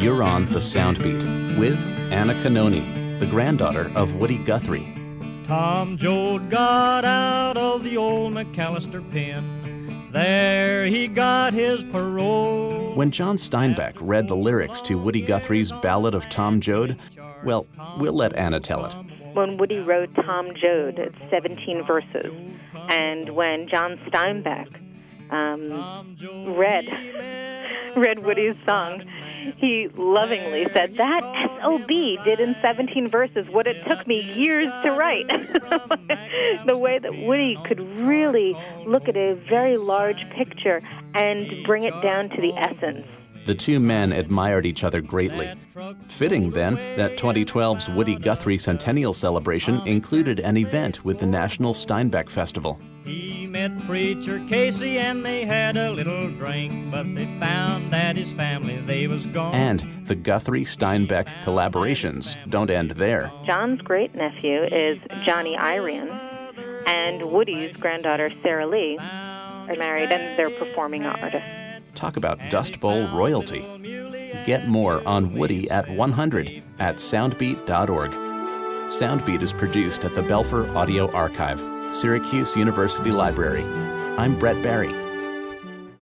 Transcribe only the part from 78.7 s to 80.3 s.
Soundbeat is produced at the